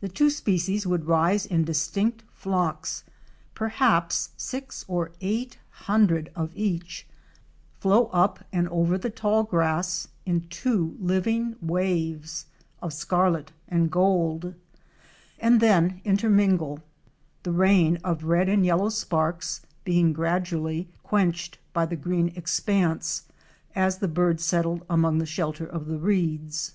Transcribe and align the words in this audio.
The 0.00 0.08
two 0.08 0.30
species 0.30 0.86
would 0.86 1.04
rise 1.06 1.44
in 1.44 1.62
distinct 1.64 2.24
flocks, 2.32 3.04
perhaps 3.54 4.30
six 4.38 4.82
or 4.88 5.12
eight 5.20 5.58
hundred 5.72 6.32
of 6.34 6.52
each, 6.54 7.06
flow 7.78 8.06
up 8.14 8.42
and 8.50 8.66
over 8.70 8.96
the 8.96 9.10
tall 9.10 9.42
grass 9.44 10.08
in 10.24 10.48
two 10.48 10.96
living 10.98 11.56
waves 11.60 12.46
of 12.80 12.94
scarlet 12.94 13.52
and 13.68 13.90
gold, 13.90 14.54
and 15.38 15.60
then 15.60 16.00
intermingle, 16.02 16.80
the 17.42 17.52
rain 17.52 17.98
of 18.02 18.24
red 18.24 18.48
and 18.48 18.64
yellow 18.64 18.88
sparks 18.88 19.60
being 19.84 20.14
gradually 20.14 20.88
quenched 21.02 21.58
by 21.74 21.84
the 21.84 21.96
green 21.96 22.28
expanse, 22.36 23.24
as 23.74 23.98
the 23.98 24.08
birds 24.08 24.42
settled 24.46 24.82
among 24.88 25.18
the 25.18 25.26
shelter 25.26 25.66
of 25.66 25.84
the 25.88 25.98
reeds. 25.98 26.72